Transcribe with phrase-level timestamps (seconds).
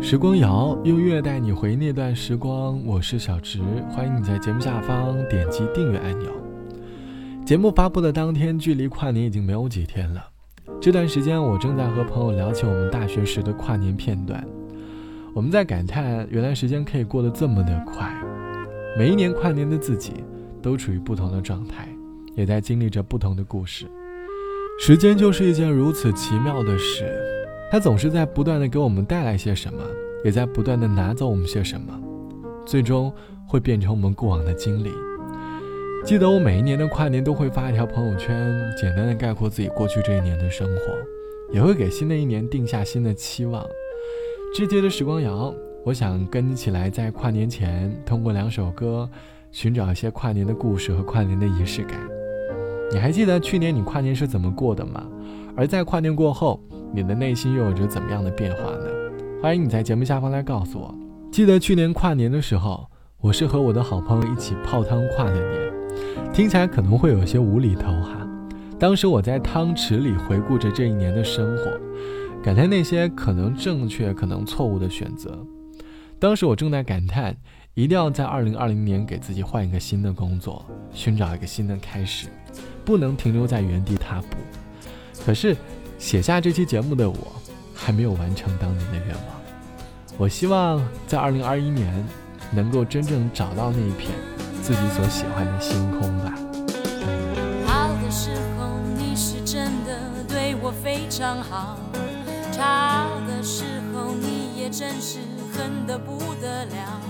[0.00, 3.60] 时光谣用乐带你回那段时光，我是小植，
[3.90, 6.30] 欢迎你在节目下方点击订阅按钮。
[7.44, 10.24] 节目发布的当天，距离跨年已经没有几天了。
[10.80, 14.46] 这段时间，我正在和朋友聊起我们大学时的跨年片段，
[15.34, 18.08] 我们在感叹原来时间可以过得这么的快。
[18.96, 20.12] 每一年跨年的自己，
[20.62, 21.88] 都处于不同的状态，
[22.36, 23.84] 也在经历着不同的故事。
[24.80, 27.04] 时间就是一件如此奇妙的事，
[27.70, 29.82] 它总是在不断的给我们带来些什么，
[30.24, 31.92] 也在不断的拿走我们些什么，
[32.64, 33.12] 最终
[33.46, 34.90] 会变成我们过往的经历。
[36.04, 43.62] 记得我每一年的跨年都会发一条朋友圈，简单的概括自己过去这一年的生活，也会给新的一年定下新的期望。
[44.54, 45.52] 这节的时光谣，
[45.84, 49.06] 我想跟你一起来，在跨年前通过两首歌，
[49.52, 52.00] 寻找一些跨年的故事和跨年的仪式感。
[52.90, 55.06] 你还记得去年你跨年是怎么过的吗？
[55.54, 56.58] 而在跨年过后，
[56.92, 58.86] 你的内心又有着怎么样的变化呢？
[59.42, 60.94] 欢迎你在节目下方来告诉我。
[61.30, 62.88] 记得去年跨年的时候，
[63.20, 65.72] 我是和我的好朋友一起泡汤跨的年，
[66.32, 68.26] 听起来可能会有些无厘头哈。
[68.78, 71.78] 当时我在汤池里回顾着这一年的生活，
[72.42, 75.38] 感叹那些可能正确、可能错误的选择。
[76.18, 77.36] 当时我正在感叹，
[77.74, 82.28] 一定要在2020年给自己换一个新的工作，寻找一个新的开始。
[82.84, 84.36] 不能停留在原地踏步。
[85.26, 85.54] 可是，
[85.98, 87.16] 写下这期节目的我，
[87.74, 89.24] 还没有完成当年的愿望。
[90.16, 91.92] 我希望在二零二一年，
[92.52, 94.10] 能够真正找到那一片
[94.62, 96.32] 自己所喜欢的星空吧。
[97.66, 101.78] 好的时候你是真的对我非常好，
[102.52, 105.18] 差的时候你也真是
[105.52, 107.00] 恨得不得了。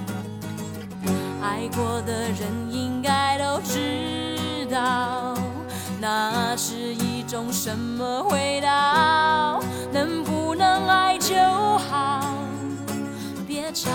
[1.43, 5.35] 爱过的人应该都知道。
[6.01, 7.08] 那是一
[7.39, 9.61] 用什么回答？
[9.93, 11.37] 能不能爱就
[11.89, 12.35] 好，
[13.47, 13.89] 别吵。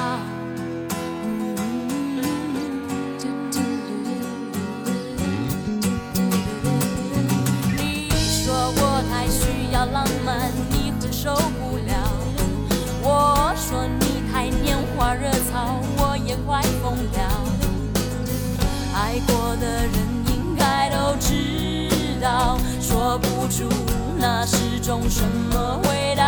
[7.77, 11.93] 你说我太需要浪漫，你会受不了。
[13.01, 17.19] 我说你太拈花惹草，我也快疯了。
[18.95, 19.91] 爱过的人
[23.17, 23.67] 不出
[24.17, 26.23] 那是种什么味道，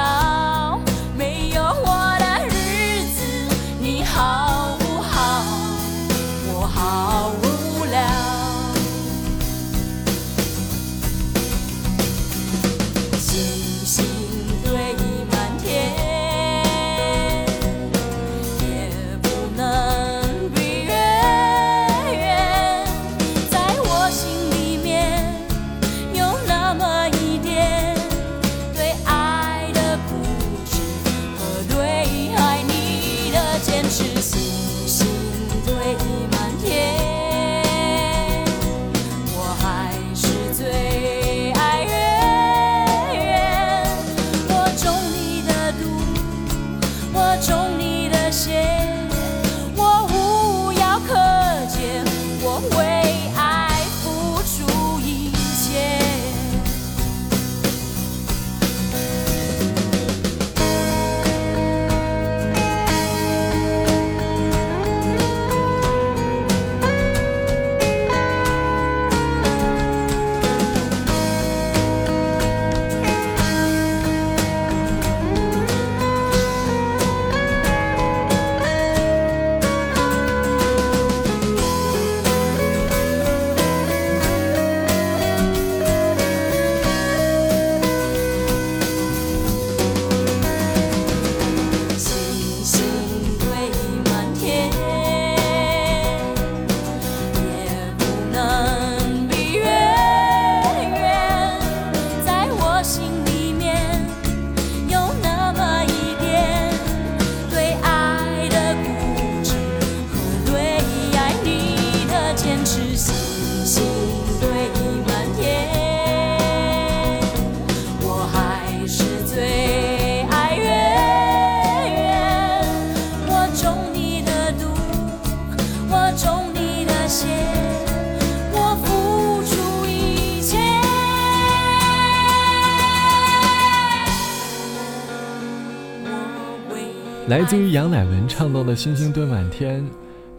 [137.28, 139.82] 来自于杨乃文唱到的《星星堆满天》，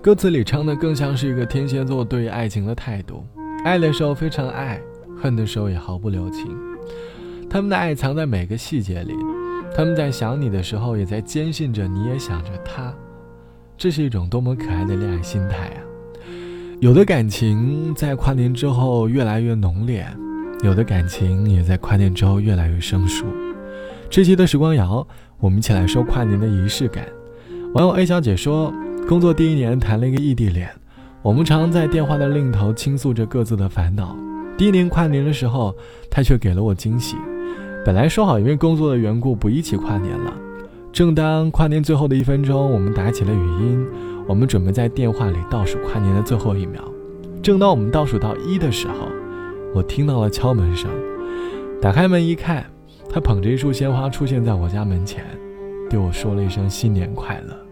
[0.07, 3.25] 歌词里唱的更像是一个天蝎座对于爱情的态度：
[3.65, 4.81] 爱的时候非常爱，
[5.21, 6.57] 恨的时候也毫不留情。
[7.51, 9.13] 他们的爱藏在每个细节里，
[9.75, 12.95] 他们在想你的时候，也在坚信着你也想着他。
[13.77, 15.83] 这是一种多么可爱的恋爱心态啊！
[16.79, 20.07] 有的感情在跨年之后越来越浓烈，
[20.63, 23.27] 有的感情也在跨年之后越来越生疏。
[24.09, 25.05] 这期的时光谣，
[25.41, 27.05] 我们一起来说跨年的仪式感。
[27.75, 28.73] 网友 A 小姐说，
[29.09, 30.69] 工作第一年谈了一个异地恋，
[31.23, 34.17] 我们常常在电话的另一头倾诉着各自的烦恼。
[34.59, 35.73] 第一年跨年的时候，
[36.11, 37.15] 他却给了我惊喜。
[37.85, 40.35] 本来说好因为工作的缘故不一起跨年了。
[40.93, 43.87] 正当跨年最后的一分钟，我们打起了语音，
[44.27, 46.83] 我们准备在电话里倒数跨年的最后一秒。
[47.41, 49.07] 正当我们倒数到一的时候，
[49.73, 50.91] 我听到了敲门声。
[51.81, 52.65] 打开门一看，
[53.09, 55.25] 他捧着一束鲜花出现在我家门前，
[55.89, 57.66] 对我说了一声新年快乐。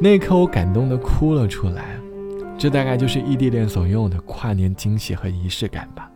[0.00, 1.96] 那一刻，我感动的哭了出来。
[2.56, 6.10] 这大概就是异地恋所拥有的跨年惊喜和仪式感吧。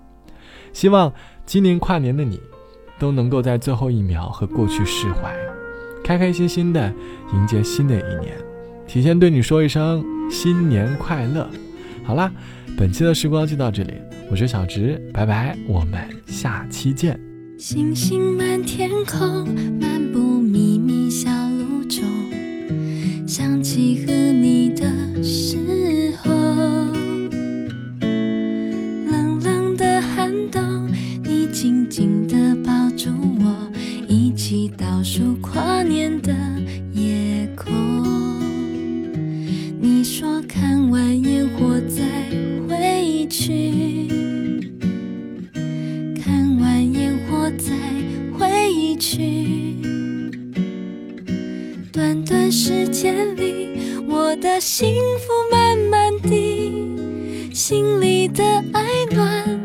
[0.72, 1.12] 希望
[1.46, 2.40] 今年跨年的你，
[2.98, 5.34] 都能够在最后一秒和过去释怀。
[6.04, 6.92] 开开心心的
[7.34, 8.36] 迎接新的一年，
[8.86, 11.48] 提前对你说一声新年快乐。
[12.04, 12.32] 好啦，
[12.76, 13.94] 本期的时光就到这里，
[14.30, 17.18] 我是小直，拜拜，我们下期见。
[17.58, 19.46] 星星满天空，
[19.80, 19.97] 漫
[39.80, 42.02] 你说看完烟火再
[42.68, 44.08] 回去，
[46.20, 47.74] 看完烟火再
[48.36, 49.76] 回去。
[51.92, 53.78] 短短时间里，
[54.08, 58.82] 我的幸福慢慢地，心里的爱
[59.12, 59.57] 暖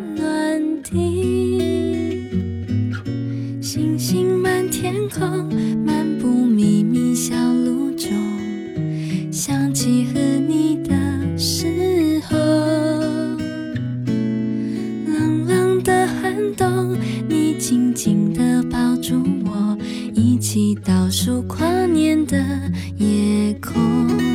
[17.66, 19.78] 紧紧地抱住我，
[20.14, 22.38] 一起倒数跨年的
[22.98, 24.33] 夜空。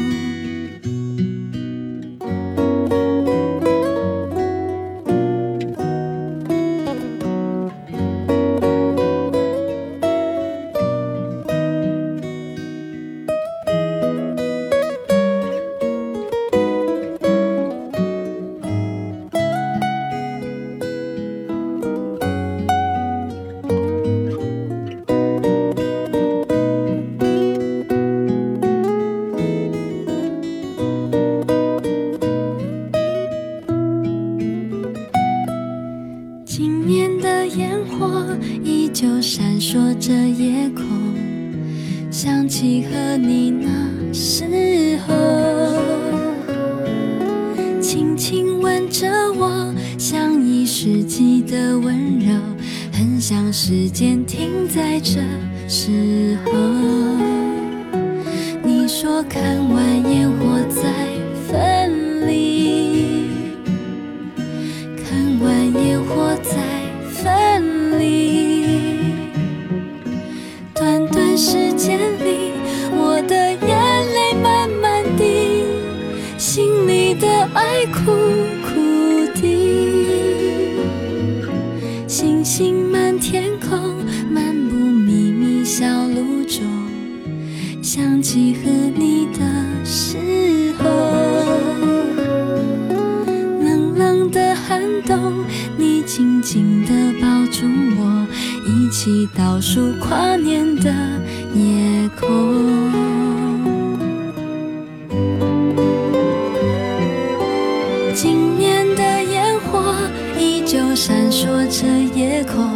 [50.81, 52.33] 世纪的温柔，
[52.93, 55.21] 很想时间停在这
[55.69, 56.98] 时候。
[87.91, 89.41] 想起和你的
[89.83, 90.19] 时
[90.79, 90.85] 候。
[93.63, 95.33] 冷冷的寒冬，
[95.79, 97.65] 你紧紧地抱住
[97.97, 98.27] 我，
[98.67, 100.93] 一起倒数跨年的
[101.55, 102.29] 夜空。
[108.13, 109.95] 今年的烟火
[110.39, 112.69] 依旧闪烁着夜空，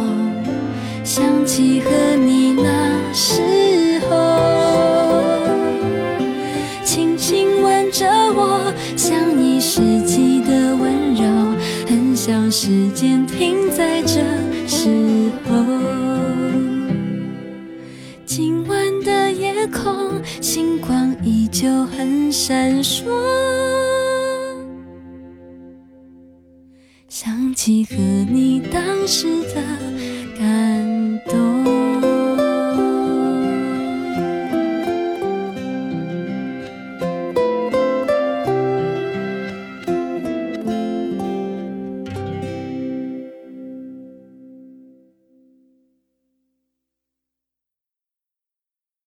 [1.03, 2.12] 想起和
[12.55, 14.21] 时间停在这
[14.67, 14.87] 时
[15.43, 15.55] 候。
[18.27, 23.05] 今晚的夜空，星光依旧很闪烁，
[27.09, 27.95] 想起和
[28.31, 28.42] 你。